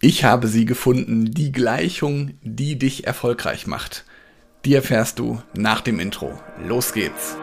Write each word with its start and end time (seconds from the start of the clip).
Ich 0.00 0.22
habe 0.22 0.46
sie 0.46 0.64
gefunden, 0.64 1.32
die 1.32 1.50
Gleichung, 1.50 2.34
die 2.42 2.78
dich 2.78 3.08
erfolgreich 3.08 3.66
macht. 3.66 4.04
Die 4.64 4.74
erfährst 4.74 5.18
du 5.18 5.42
nach 5.56 5.80
dem 5.80 5.98
Intro. 5.98 6.38
Los 6.64 6.92
geht's. 6.92 7.36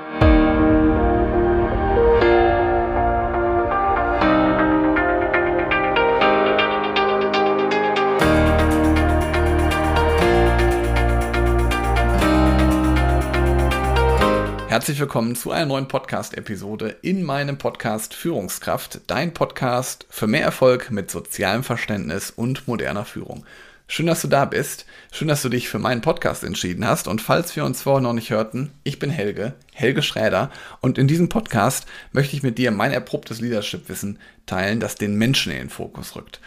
Herzlich 14.75 14.99
willkommen 14.99 15.37
zu 15.37 15.51
einer 15.51 15.67
neuen 15.67 15.87
Podcast-Episode 15.87 16.97
in 17.01 17.23
meinem 17.23 17.57
Podcast 17.57 18.13
Führungskraft, 18.13 18.99
dein 19.07 19.33
Podcast 19.33 20.05
für 20.09 20.27
mehr 20.27 20.43
Erfolg 20.43 20.91
mit 20.91 21.09
sozialem 21.09 21.63
Verständnis 21.63 22.29
und 22.29 22.67
moderner 22.67 23.05
Führung. 23.05 23.45
Schön, 23.87 24.05
dass 24.05 24.21
du 24.21 24.27
da 24.27 24.43
bist. 24.43 24.85
Schön, 25.13 25.29
dass 25.29 25.41
du 25.41 25.47
dich 25.47 25.69
für 25.69 25.79
meinen 25.79 26.01
Podcast 26.01 26.43
entschieden 26.43 26.85
hast. 26.85 27.07
Und 27.07 27.21
falls 27.21 27.55
wir 27.55 27.63
uns 27.63 27.83
vorher 27.83 28.01
noch 28.01 28.11
nicht 28.11 28.31
hörten, 28.31 28.73
ich 28.83 28.99
bin 28.99 29.09
Helge, 29.09 29.53
Helge 29.71 30.01
Schräder. 30.01 30.51
Und 30.81 30.97
in 30.97 31.07
diesem 31.07 31.29
Podcast 31.29 31.87
möchte 32.11 32.35
ich 32.35 32.43
mit 32.43 32.57
dir 32.57 32.71
mein 32.71 32.91
erprobtes 32.91 33.39
Leadership-Wissen 33.39 34.19
teilen, 34.45 34.81
das 34.81 34.95
den 34.95 35.15
Menschen 35.15 35.53
in 35.53 35.59
den 35.59 35.69
Fokus 35.69 36.17
rückt. 36.17 36.41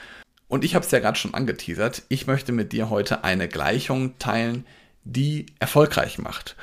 Und 0.48 0.64
ich 0.64 0.74
habe 0.74 0.84
es 0.84 0.90
ja 0.90 0.98
gerade 0.98 1.18
schon 1.18 1.32
angeteasert. 1.32 2.02
Ich 2.10 2.26
möchte 2.26 2.52
mit 2.52 2.72
dir 2.72 2.90
heute 2.90 3.24
eine 3.24 3.48
Gleichung 3.48 4.18
teilen, 4.18 4.66
die 5.04 5.46
erfolgreich 5.60 6.18
macht. 6.18 6.56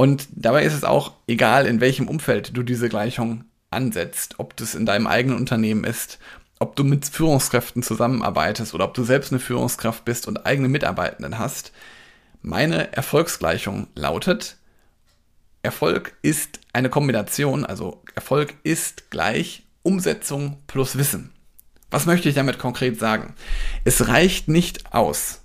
Und 0.00 0.28
dabei 0.32 0.64
ist 0.64 0.72
es 0.72 0.82
auch 0.82 1.12
egal, 1.26 1.66
in 1.66 1.82
welchem 1.82 2.08
Umfeld 2.08 2.56
du 2.56 2.62
diese 2.62 2.88
Gleichung 2.88 3.44
ansetzt, 3.68 4.36
ob 4.38 4.56
das 4.56 4.74
in 4.74 4.86
deinem 4.86 5.06
eigenen 5.06 5.36
Unternehmen 5.36 5.84
ist, 5.84 6.18
ob 6.58 6.74
du 6.74 6.84
mit 6.84 7.04
Führungskräften 7.04 7.82
zusammenarbeitest 7.82 8.72
oder 8.72 8.86
ob 8.86 8.94
du 8.94 9.04
selbst 9.04 9.30
eine 9.30 9.40
Führungskraft 9.40 10.06
bist 10.06 10.26
und 10.26 10.46
eigene 10.46 10.68
Mitarbeitenden 10.68 11.38
hast. 11.38 11.72
Meine 12.40 12.94
Erfolgsgleichung 12.94 13.88
lautet, 13.94 14.56
Erfolg 15.62 16.16
ist 16.22 16.60
eine 16.72 16.88
Kombination, 16.88 17.66
also 17.66 18.02
Erfolg 18.14 18.54
ist 18.62 19.10
gleich 19.10 19.64
Umsetzung 19.82 20.56
plus 20.66 20.96
Wissen. 20.96 21.30
Was 21.90 22.06
möchte 22.06 22.30
ich 22.30 22.34
damit 22.34 22.58
konkret 22.58 22.98
sagen? 22.98 23.34
Es 23.84 24.08
reicht 24.08 24.48
nicht 24.48 24.94
aus, 24.94 25.42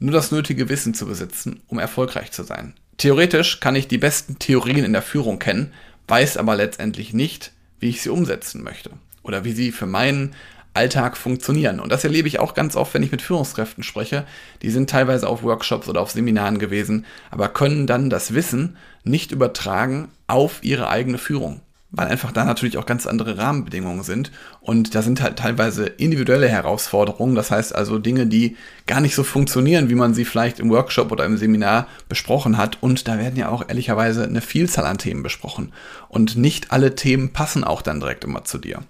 nur 0.00 0.10
das 0.10 0.32
nötige 0.32 0.68
Wissen 0.68 0.92
zu 0.92 1.06
besitzen, 1.06 1.62
um 1.68 1.78
erfolgreich 1.78 2.32
zu 2.32 2.42
sein. 2.42 2.74
Theoretisch 3.02 3.58
kann 3.58 3.74
ich 3.74 3.88
die 3.88 3.98
besten 3.98 4.38
Theorien 4.38 4.84
in 4.84 4.92
der 4.92 5.02
Führung 5.02 5.40
kennen, 5.40 5.72
weiß 6.06 6.36
aber 6.36 6.54
letztendlich 6.54 7.12
nicht, 7.12 7.50
wie 7.80 7.88
ich 7.88 8.00
sie 8.00 8.10
umsetzen 8.10 8.62
möchte 8.62 8.90
oder 9.24 9.42
wie 9.42 9.50
sie 9.50 9.72
für 9.72 9.86
meinen 9.86 10.36
Alltag 10.72 11.16
funktionieren. 11.16 11.80
Und 11.80 11.90
das 11.90 12.04
erlebe 12.04 12.28
ich 12.28 12.38
auch 12.38 12.54
ganz 12.54 12.76
oft, 12.76 12.94
wenn 12.94 13.02
ich 13.02 13.10
mit 13.10 13.20
Führungskräften 13.20 13.82
spreche. 13.82 14.24
Die 14.62 14.70
sind 14.70 14.88
teilweise 14.88 15.28
auf 15.28 15.42
Workshops 15.42 15.88
oder 15.88 16.00
auf 16.00 16.12
Seminaren 16.12 16.60
gewesen, 16.60 17.04
aber 17.32 17.48
können 17.48 17.88
dann 17.88 18.08
das 18.08 18.34
Wissen 18.34 18.76
nicht 19.02 19.32
übertragen 19.32 20.08
auf 20.28 20.62
ihre 20.62 20.88
eigene 20.88 21.18
Führung 21.18 21.60
weil 21.92 22.08
einfach 22.08 22.32
da 22.32 22.44
natürlich 22.44 22.78
auch 22.78 22.86
ganz 22.86 23.06
andere 23.06 23.36
Rahmenbedingungen 23.36 24.02
sind. 24.02 24.32
Und 24.60 24.94
da 24.94 25.02
sind 25.02 25.20
halt 25.20 25.38
teilweise 25.38 25.84
individuelle 25.84 26.48
Herausforderungen. 26.48 27.34
Das 27.34 27.50
heißt 27.50 27.74
also 27.74 27.98
Dinge, 27.98 28.26
die 28.26 28.56
gar 28.86 29.02
nicht 29.02 29.14
so 29.14 29.22
funktionieren, 29.22 29.90
wie 29.90 29.94
man 29.94 30.14
sie 30.14 30.24
vielleicht 30.24 30.58
im 30.58 30.70
Workshop 30.70 31.12
oder 31.12 31.26
im 31.26 31.36
Seminar 31.36 31.86
besprochen 32.08 32.56
hat. 32.56 32.78
Und 32.80 33.06
da 33.08 33.18
werden 33.18 33.36
ja 33.36 33.50
auch 33.50 33.68
ehrlicherweise 33.68 34.24
eine 34.24 34.40
Vielzahl 34.40 34.86
an 34.86 34.96
Themen 34.98 35.22
besprochen. 35.22 35.72
Und 36.08 36.36
nicht 36.36 36.72
alle 36.72 36.94
Themen 36.94 37.34
passen 37.34 37.62
auch 37.62 37.82
dann 37.82 38.00
direkt 38.00 38.24
immer 38.24 38.44
zu 38.44 38.56
dir. 38.56 38.80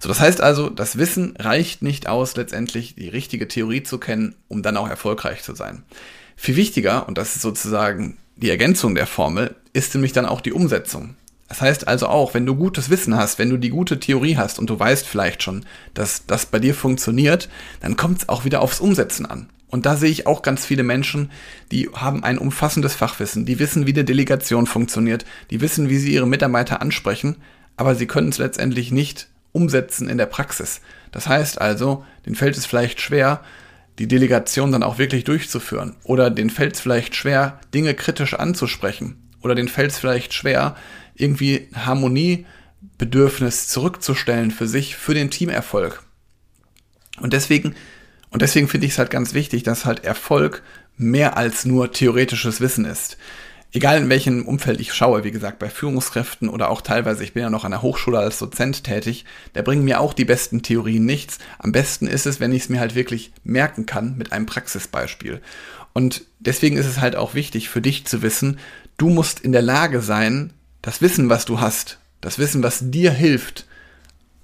So, 0.00 0.08
das 0.08 0.20
heißt 0.20 0.40
also, 0.40 0.68
das 0.68 0.98
Wissen 0.98 1.36
reicht 1.38 1.82
nicht 1.82 2.08
aus, 2.08 2.36
letztendlich 2.36 2.96
die 2.96 3.08
richtige 3.08 3.46
Theorie 3.46 3.84
zu 3.84 3.98
kennen, 3.98 4.34
um 4.48 4.62
dann 4.62 4.76
auch 4.76 4.88
erfolgreich 4.88 5.42
zu 5.42 5.54
sein. 5.54 5.84
Viel 6.36 6.56
wichtiger, 6.56 7.06
und 7.08 7.16
das 7.16 7.36
ist 7.36 7.42
sozusagen 7.42 8.18
die 8.36 8.50
Ergänzung 8.50 8.96
der 8.96 9.06
Formel, 9.06 9.54
ist 9.72 9.94
nämlich 9.94 10.12
dann 10.12 10.26
auch 10.26 10.40
die 10.40 10.52
Umsetzung. 10.52 11.16
Das 11.48 11.60
heißt 11.60 11.86
also 11.88 12.08
auch, 12.08 12.34
wenn 12.34 12.46
du 12.46 12.54
gutes 12.54 12.90
Wissen 12.90 13.16
hast, 13.16 13.38
wenn 13.38 13.50
du 13.50 13.58
die 13.58 13.70
gute 13.70 14.00
Theorie 14.00 14.36
hast 14.36 14.58
und 14.58 14.70
du 14.70 14.78
weißt 14.78 15.06
vielleicht 15.06 15.42
schon, 15.42 15.64
dass 15.92 16.26
das 16.26 16.46
bei 16.46 16.58
dir 16.58 16.74
funktioniert, 16.74 17.48
dann 17.80 17.96
kommt 17.96 18.22
es 18.22 18.28
auch 18.28 18.44
wieder 18.44 18.62
aufs 18.62 18.80
Umsetzen 18.80 19.26
an. 19.26 19.48
Und 19.68 19.86
da 19.86 19.96
sehe 19.96 20.10
ich 20.10 20.26
auch 20.26 20.42
ganz 20.42 20.64
viele 20.64 20.84
Menschen, 20.84 21.30
die 21.72 21.90
haben 21.92 22.22
ein 22.22 22.38
umfassendes 22.38 22.94
Fachwissen, 22.94 23.44
die 23.44 23.58
wissen, 23.58 23.86
wie 23.86 23.92
die 23.92 24.04
Delegation 24.04 24.66
funktioniert, 24.66 25.24
die 25.50 25.60
wissen, 25.60 25.88
wie 25.88 25.98
sie 25.98 26.14
ihre 26.14 26.28
Mitarbeiter 26.28 26.80
ansprechen, 26.80 27.36
aber 27.76 27.94
sie 27.94 28.06
können 28.06 28.28
es 28.28 28.38
letztendlich 28.38 28.92
nicht 28.92 29.28
umsetzen 29.52 30.08
in 30.08 30.18
der 30.18 30.26
Praxis. 30.26 30.80
Das 31.12 31.26
heißt 31.26 31.60
also, 31.60 32.04
den 32.24 32.36
fällt 32.36 32.56
es 32.56 32.66
vielleicht 32.66 33.00
schwer, 33.00 33.40
die 33.98 34.08
Delegation 34.08 34.72
dann 34.72 34.82
auch 34.82 34.98
wirklich 34.98 35.24
durchzuführen. 35.24 35.96
Oder 36.04 36.30
den 36.30 36.50
fällt 36.50 36.74
es 36.74 36.80
vielleicht 36.80 37.14
schwer, 37.14 37.60
Dinge 37.72 37.94
kritisch 37.94 38.34
anzusprechen. 38.34 39.23
Oder 39.44 39.54
den 39.54 39.68
fällt 39.68 39.92
es 39.92 39.98
vielleicht 39.98 40.32
schwer, 40.32 40.74
irgendwie 41.14 41.68
Harmoniebedürfnis 41.74 43.68
zurückzustellen 43.68 44.50
für 44.50 44.66
sich, 44.66 44.96
für 44.96 45.14
den 45.14 45.30
Teamerfolg. 45.30 46.02
Und 47.20 47.34
deswegen, 47.34 47.74
und 48.30 48.42
deswegen 48.42 48.68
finde 48.68 48.86
ich 48.86 48.92
es 48.92 48.98
halt 48.98 49.10
ganz 49.10 49.34
wichtig, 49.34 49.62
dass 49.62 49.84
halt 49.84 50.02
Erfolg 50.02 50.62
mehr 50.96 51.36
als 51.36 51.66
nur 51.66 51.92
theoretisches 51.92 52.60
Wissen 52.60 52.86
ist. 52.86 53.18
Egal 53.76 53.98
in 53.98 54.08
welchem 54.08 54.46
Umfeld 54.46 54.80
ich 54.80 54.94
schaue, 54.94 55.24
wie 55.24 55.32
gesagt, 55.32 55.58
bei 55.58 55.68
Führungskräften 55.68 56.48
oder 56.48 56.70
auch 56.70 56.80
teilweise, 56.80 57.24
ich 57.24 57.32
bin 57.32 57.42
ja 57.42 57.50
noch 57.50 57.64
an 57.64 57.72
der 57.72 57.82
Hochschule 57.82 58.20
als 58.20 58.38
Dozent 58.38 58.84
tätig, 58.84 59.24
da 59.52 59.62
bringen 59.62 59.84
mir 59.84 59.98
auch 59.98 60.14
die 60.14 60.24
besten 60.24 60.62
Theorien 60.62 61.04
nichts. 61.04 61.40
Am 61.58 61.72
besten 61.72 62.06
ist 62.06 62.24
es, 62.24 62.38
wenn 62.38 62.52
ich 62.52 62.62
es 62.62 62.68
mir 62.68 62.78
halt 62.78 62.94
wirklich 62.94 63.32
merken 63.42 63.84
kann 63.84 64.16
mit 64.16 64.30
einem 64.30 64.46
Praxisbeispiel. 64.46 65.42
Und 65.92 66.22
deswegen 66.38 66.76
ist 66.76 66.86
es 66.86 67.00
halt 67.00 67.16
auch 67.16 67.34
wichtig 67.34 67.68
für 67.68 67.80
dich 67.80 68.06
zu 68.06 68.22
wissen, 68.22 68.60
du 68.96 69.10
musst 69.10 69.40
in 69.40 69.50
der 69.50 69.62
Lage 69.62 70.02
sein, 70.02 70.52
das 70.80 71.02
Wissen, 71.02 71.28
was 71.28 71.44
du 71.44 71.58
hast, 71.58 71.98
das 72.20 72.38
Wissen, 72.38 72.62
was 72.62 72.78
dir 72.80 73.10
hilft, 73.10 73.66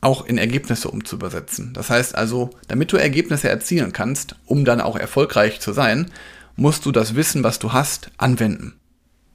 auch 0.00 0.26
in 0.26 0.38
Ergebnisse 0.38 0.90
umzuübersetzen. 0.90 1.72
Das 1.72 1.88
heißt 1.88 2.16
also, 2.16 2.50
damit 2.66 2.90
du 2.92 2.96
Ergebnisse 2.96 3.48
erzielen 3.48 3.92
kannst, 3.92 4.34
um 4.46 4.64
dann 4.64 4.80
auch 4.80 4.96
erfolgreich 4.96 5.60
zu 5.60 5.72
sein, 5.72 6.10
musst 6.56 6.84
du 6.84 6.90
das 6.90 7.14
Wissen, 7.14 7.44
was 7.44 7.60
du 7.60 7.72
hast, 7.72 8.10
anwenden. 8.16 8.79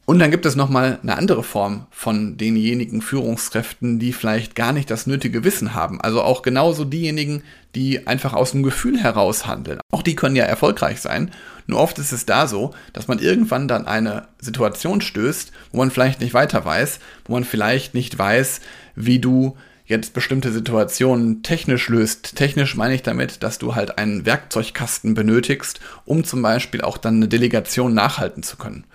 Und 0.05 0.19
dann 0.19 0.29
gibt 0.29 0.45
es 0.45 0.55
nochmal 0.55 0.99
eine 1.01 1.17
andere 1.17 1.41
Form 1.41 1.87
von 1.89 2.37
denjenigen 2.37 3.01
Führungskräften, 3.01 3.97
die 3.97 4.13
vielleicht 4.13 4.53
gar 4.53 4.71
nicht 4.71 4.91
das 4.91 5.07
nötige 5.07 5.43
Wissen 5.43 5.73
haben. 5.73 5.99
Also 5.99 6.21
auch 6.21 6.43
genauso 6.43 6.85
diejenigen, 6.85 7.41
die 7.73 8.05
einfach 8.05 8.33
aus 8.33 8.51
dem 8.51 8.61
Gefühl 8.61 8.99
heraus 8.99 9.47
handeln. 9.47 9.79
Auch 9.91 10.03
die 10.03 10.15
können 10.15 10.35
ja 10.35 10.45
erfolgreich 10.45 11.01
sein. 11.01 11.31
Nur 11.65 11.79
oft 11.79 11.97
ist 11.97 12.11
es 12.11 12.27
da 12.27 12.45
so, 12.45 12.75
dass 12.93 13.07
man 13.07 13.17
irgendwann 13.17 13.67
dann 13.67 13.87
eine 13.87 14.27
Situation 14.39 15.01
stößt, 15.01 15.51
wo 15.71 15.79
man 15.79 15.89
vielleicht 15.89 16.21
nicht 16.21 16.35
weiter 16.35 16.63
weiß, 16.63 16.99
wo 17.25 17.33
man 17.33 17.43
vielleicht 17.43 17.95
nicht 17.95 18.17
weiß, 18.17 18.61
wie 18.95 19.17
du 19.17 19.57
jetzt 19.87 20.13
bestimmte 20.13 20.51
Situationen 20.51 21.41
technisch 21.41 21.89
löst. 21.89 22.35
Technisch 22.35 22.75
meine 22.75 22.93
ich 22.93 23.01
damit, 23.01 23.41
dass 23.41 23.57
du 23.57 23.73
halt 23.73 23.97
einen 23.97 24.25
Werkzeugkasten 24.25 25.15
benötigst, 25.15 25.79
um 26.05 26.23
zum 26.23 26.43
Beispiel 26.43 26.81
auch 26.81 26.97
dann 26.97 27.15
eine 27.15 27.27
Delegation 27.27 27.95
nachhalten 27.95 28.43
zu 28.43 28.57
können. 28.57 28.85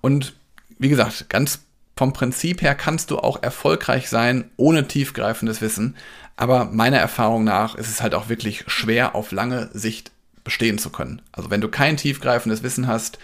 Und 0.00 0.34
wie 0.78 0.88
gesagt, 0.88 1.28
ganz 1.28 1.60
vom 1.96 2.12
Prinzip 2.12 2.60
her 2.60 2.74
kannst 2.74 3.10
du 3.10 3.18
auch 3.18 3.42
erfolgreich 3.42 4.08
sein 4.08 4.50
ohne 4.56 4.86
tiefgreifendes 4.86 5.60
Wissen. 5.62 5.96
Aber 6.36 6.66
meiner 6.66 6.98
Erfahrung 6.98 7.44
nach 7.44 7.74
ist 7.74 7.88
es 7.88 8.02
halt 8.02 8.14
auch 8.14 8.28
wirklich 8.28 8.64
schwer 8.66 9.14
auf 9.14 9.32
lange 9.32 9.70
Sicht 9.72 10.12
bestehen 10.44 10.78
zu 10.78 10.90
können. 10.90 11.22
Also 11.32 11.50
wenn 11.50 11.62
du 11.62 11.68
kein 11.68 11.96
tiefgreifendes 11.96 12.62
Wissen 12.62 12.86
hast, 12.86 13.18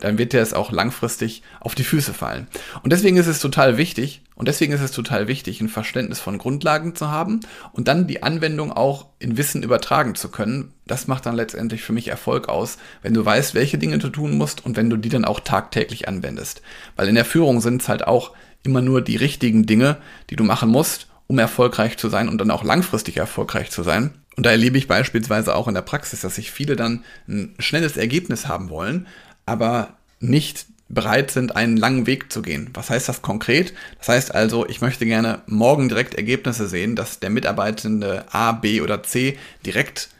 dann 0.00 0.18
wird 0.18 0.32
dir 0.32 0.40
es 0.40 0.54
auch 0.54 0.72
langfristig 0.72 1.42
auf 1.60 1.74
die 1.74 1.84
Füße 1.84 2.14
fallen. 2.14 2.46
Und 2.82 2.92
deswegen 2.92 3.16
ist 3.16 3.26
es 3.26 3.40
total 3.40 3.76
wichtig, 3.76 4.22
und 4.34 4.48
deswegen 4.48 4.72
ist 4.72 4.80
es 4.80 4.90
total 4.90 5.28
wichtig, 5.28 5.60
ein 5.60 5.68
Verständnis 5.68 6.20
von 6.20 6.38
Grundlagen 6.38 6.94
zu 6.94 7.10
haben 7.10 7.40
und 7.72 7.86
dann 7.86 8.06
die 8.06 8.22
Anwendung 8.22 8.72
auch 8.72 9.06
in 9.18 9.36
Wissen 9.36 9.62
übertragen 9.62 10.14
zu 10.14 10.30
können. 10.30 10.72
Das 10.86 11.06
macht 11.06 11.26
dann 11.26 11.36
letztendlich 11.36 11.82
für 11.82 11.92
mich 11.92 12.08
Erfolg 12.08 12.48
aus, 12.48 12.78
wenn 13.02 13.14
du 13.14 13.24
weißt, 13.24 13.54
welche 13.54 13.78
Dinge 13.78 13.98
du 13.98 14.08
tun 14.08 14.36
musst 14.36 14.64
und 14.64 14.76
wenn 14.76 14.90
du 14.90 14.96
die 14.96 15.10
dann 15.10 15.24
auch 15.24 15.40
tagtäglich 15.40 16.08
anwendest. 16.08 16.62
Weil 16.96 17.08
in 17.08 17.14
der 17.14 17.24
Führung 17.24 17.60
sind 17.60 17.82
es 17.82 17.88
halt 17.88 18.06
auch 18.06 18.32
immer 18.64 18.80
nur 18.80 19.02
die 19.02 19.16
richtigen 19.16 19.66
Dinge, 19.66 19.98
die 20.30 20.36
du 20.36 20.44
machen 20.44 20.70
musst, 20.70 21.08
um 21.26 21.38
erfolgreich 21.38 21.96
zu 21.96 22.08
sein 22.08 22.28
und 22.28 22.38
dann 22.38 22.50
auch 22.50 22.64
langfristig 22.64 23.18
erfolgreich 23.18 23.70
zu 23.70 23.82
sein. 23.82 24.14
Und 24.36 24.46
da 24.46 24.50
erlebe 24.50 24.78
ich 24.78 24.88
beispielsweise 24.88 25.54
auch 25.54 25.68
in 25.68 25.74
der 25.74 25.82
Praxis, 25.82 26.22
dass 26.22 26.36
sich 26.36 26.50
viele 26.50 26.74
dann 26.74 27.04
ein 27.28 27.54
schnelles 27.58 27.96
Ergebnis 27.96 28.48
haben 28.48 28.70
wollen, 28.70 29.06
aber 29.46 29.96
nicht 30.20 30.66
bereit 30.88 31.30
sind, 31.30 31.56
einen 31.56 31.76
langen 31.76 32.06
Weg 32.06 32.32
zu 32.32 32.42
gehen. 32.42 32.70
Was 32.74 32.90
heißt 32.90 33.08
das 33.08 33.22
konkret? 33.22 33.72
Das 33.98 34.08
heißt 34.08 34.34
also, 34.34 34.68
ich 34.68 34.80
möchte 34.80 35.06
gerne 35.06 35.40
morgen 35.46 35.88
direkt 35.88 36.14
Ergebnisse 36.14 36.68
sehen, 36.68 36.96
dass 36.96 37.18
der 37.18 37.30
Mitarbeitende 37.30 38.26
A, 38.30 38.52
B 38.52 38.80
oder 38.82 39.02
C 39.02 39.38
direkt 39.64 40.10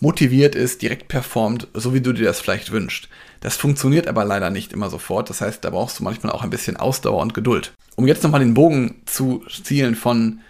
motiviert 0.00 0.54
ist, 0.54 0.82
direkt 0.82 1.08
performt, 1.08 1.68
so 1.74 1.94
wie 1.94 2.00
du 2.00 2.12
dir 2.12 2.24
das 2.24 2.40
vielleicht 2.40 2.72
wünschst. 2.72 3.08
Das 3.40 3.56
funktioniert 3.56 4.08
aber 4.08 4.24
leider 4.24 4.50
nicht 4.50 4.72
immer 4.72 4.88
sofort. 4.88 5.30
Das 5.30 5.40
heißt, 5.40 5.64
da 5.64 5.70
brauchst 5.70 6.00
du 6.00 6.04
manchmal 6.04 6.32
auch 6.32 6.42
ein 6.42 6.50
bisschen 6.50 6.76
Ausdauer 6.76 7.20
und 7.20 7.34
Geduld. 7.34 7.72
Um 7.94 8.06
jetzt 8.06 8.22
nochmal 8.22 8.40
den 8.40 8.54
Bogen 8.54 9.02
zu 9.04 9.44
zielen 9.62 9.94
von 9.94 10.40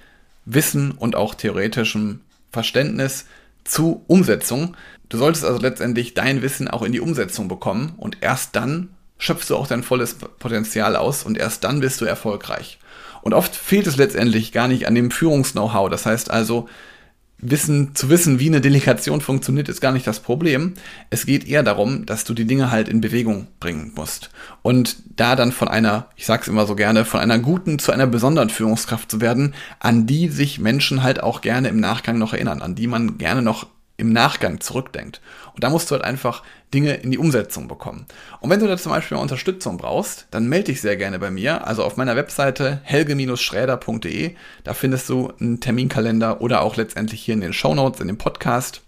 Wissen 0.45 0.93
und 0.93 1.17
auch 1.17 1.35
theoretischem 1.35 2.21
Verständnis 2.51 3.27
zu 3.65 4.05
Umsetzung. 4.07 4.77
Du 5.09 5.19
solltest 5.19 5.45
also 5.45 5.61
letztendlich 5.61 6.15
dein 6.15 6.43
Wissen 6.43 6.69
auch 6.69 6.83
in 6.83 6.93
die 6.93 7.01
Umsetzung 7.01 7.49
bekommen 7.49 7.95
und 7.97 8.19
erst 8.21 8.57
dann 8.57 8.91
schöpfst 9.19 9.51
du 9.51 9.57
auch 9.57 9.67
dein 9.67 9.83
volles 9.83 10.15
Potenzial 10.15 10.97
aus 10.97 11.23
und 11.23 11.39
erst 11.39 11.65
dann 11.65 11.81
bist 11.81 12.01
du 12.01 12.05
erfolgreich. 12.05 12.79
Und 13.23 13.35
oft 13.35 13.55
fehlt 13.55 13.87
es 13.87 13.97
letztendlich 13.97 14.51
gar 14.51 14.67
nicht 14.67 14.89
an 14.89 14.97
dem 14.97 15.13
Führungs-Know-how. 15.13 15.89
Das 15.89 16.07
heißt 16.07 16.31
also, 16.31 16.69
wissen, 17.43 17.95
zu 17.95 18.09
wissen, 18.09 18.39
wie 18.39 18.47
eine 18.47 18.61
Delegation 18.61 19.21
funktioniert, 19.21 19.69
ist 19.69 19.81
gar 19.81 19.93
nicht 19.93 20.07
das 20.07 20.21
Problem. 20.21 20.75
Es 21.11 21.27
geht 21.27 21.47
eher 21.47 21.63
darum, 21.63 22.07
dass 22.07 22.25
du 22.25 22.33
die 22.35 22.47
Dinge 22.47 22.71
halt 22.71 22.89
in 22.89 23.01
Bewegung 23.01 23.49
bringen 23.61 23.93
musst. 23.95 24.31
Und 24.63 24.97
da 25.17 25.37
dann 25.37 25.53
von 25.53 25.69
einer, 25.69 26.07
ich 26.17 26.25
sag's 26.25 26.49
immer 26.49 26.67
so 26.67 26.77
gerne, 26.77 27.05
von 27.05 27.21
einer 27.21 27.41
guten 27.41 27.79
zu 27.81 27.93
einer 27.93 28.07
besonderen 28.07 28.49
Führungskraft 28.49 29.11
zu 29.11 29.21
werden, 29.21 29.55
an 29.81 30.07
die 30.07 30.29
sich 30.29 30.61
Menschen 30.61 31.03
halt 31.03 31.23
auch 31.23 31.41
gerne 31.41 31.69
im 31.69 31.81
Nachgang 31.81 32.17
noch 32.17 32.33
erinnern, 32.33 32.63
an 32.63 32.77
die 32.77 32.87
man 32.87 33.19
gerne 33.19 33.43
noch 33.43 33.67
im 34.03 34.13
Nachgang 34.13 34.61
zurückdenkt. 34.61 35.21
Und 35.55 35.65
da 35.65 35.71
musst 35.71 35.91
du 35.91 35.95
halt 35.95 36.05
einfach 36.05 36.43
Dinge 36.75 36.95
in 36.95 37.11
die 37.11 37.19
Umsetzung 37.19 37.69
bekommen. 37.69 38.07
Und 38.41 38.51
wenn 38.51 38.61
du 38.61 38.67
da 38.67 38.77
zum 38.77 38.93
Beispiel 38.93 39.17
mal 39.17 39.23
Unterstützung 39.23 39.79
brauchst, 39.79 40.27
dann 40.31 40.49
melde 40.49 40.67
dich 40.67 40.81
sehr 40.81 40.97
gerne 40.97 41.19
bei 41.19 41.31
mir. 41.31 41.67
Also 41.67 41.85
auf 41.85 41.97
meiner 41.97 42.17
Webseite 42.17 42.81
helge-schräder.de. 42.83 44.35
Da 44.65 44.75
findest 44.75 45.09
du 45.09 45.33
einen 45.41 45.61
Terminkalender 45.61 46.41
oder 46.41 46.63
auch 46.63 46.77
letztendlich 46.77 47.23
hier 47.23 47.35
in 47.35 47.41
den 47.41 47.53
Show 47.53 47.75
Notes 47.75 48.01
in 48.01 48.09
dem 48.09 48.19
Podcast. 48.19 48.83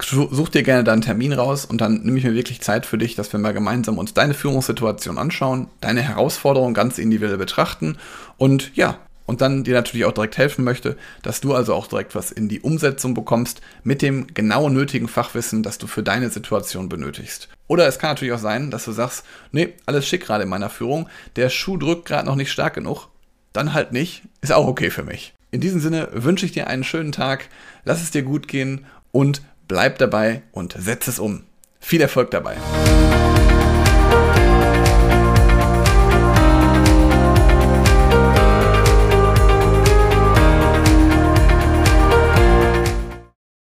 Such 0.00 0.48
dir 0.48 0.62
gerne 0.62 0.84
da 0.84 0.92
einen 0.92 1.02
Termin 1.02 1.32
raus 1.32 1.64
und 1.64 1.80
dann 1.80 2.02
nehme 2.02 2.18
ich 2.18 2.24
mir 2.24 2.34
wirklich 2.34 2.60
Zeit 2.60 2.86
für 2.86 2.98
dich, 2.98 3.14
dass 3.14 3.32
wir 3.32 3.38
mal 3.38 3.52
gemeinsam 3.52 3.98
uns 3.98 4.14
deine 4.14 4.34
Führungssituation 4.34 5.16
anschauen, 5.16 5.68
deine 5.80 6.02
Herausforderungen 6.02 6.74
ganz 6.74 6.98
individuell 6.98 7.38
betrachten 7.38 7.98
und 8.36 8.74
ja, 8.74 8.98
und 9.26 9.40
dann 9.40 9.64
dir 9.64 9.74
natürlich 9.74 10.04
auch 10.06 10.12
direkt 10.12 10.38
helfen 10.38 10.64
möchte, 10.64 10.96
dass 11.22 11.40
du 11.40 11.54
also 11.54 11.74
auch 11.74 11.86
direkt 11.86 12.14
was 12.14 12.30
in 12.32 12.48
die 12.48 12.60
Umsetzung 12.60 13.14
bekommst 13.14 13.60
mit 13.84 14.02
dem 14.02 14.26
genau 14.34 14.68
nötigen 14.68 15.08
Fachwissen, 15.08 15.62
das 15.62 15.78
du 15.78 15.86
für 15.86 16.02
deine 16.02 16.30
Situation 16.30 16.88
benötigst. 16.88 17.48
Oder 17.68 17.86
es 17.86 17.98
kann 17.98 18.10
natürlich 18.10 18.34
auch 18.34 18.38
sein, 18.38 18.70
dass 18.70 18.84
du 18.84 18.92
sagst, 18.92 19.24
nee, 19.50 19.74
alles 19.86 20.06
schick 20.06 20.24
gerade 20.24 20.44
in 20.44 20.50
meiner 20.50 20.70
Führung, 20.70 21.08
der 21.36 21.48
Schuh 21.48 21.76
drückt 21.76 22.06
gerade 22.06 22.26
noch 22.26 22.36
nicht 22.36 22.52
stark 22.52 22.74
genug, 22.74 23.08
dann 23.52 23.72
halt 23.74 23.92
nicht, 23.92 24.22
ist 24.40 24.52
auch 24.52 24.66
okay 24.66 24.90
für 24.90 25.04
mich. 25.04 25.34
In 25.50 25.60
diesem 25.60 25.80
Sinne 25.80 26.08
wünsche 26.12 26.46
ich 26.46 26.52
dir 26.52 26.66
einen 26.66 26.84
schönen 26.84 27.12
Tag, 27.12 27.48
lass 27.84 28.02
es 28.02 28.10
dir 28.10 28.22
gut 28.22 28.48
gehen 28.48 28.86
und 29.10 29.42
bleib 29.68 29.98
dabei 29.98 30.42
und 30.52 30.74
setz 30.78 31.08
es 31.08 31.18
um. 31.18 31.44
Viel 31.80 32.00
Erfolg 32.00 32.30
dabei. 32.30 32.56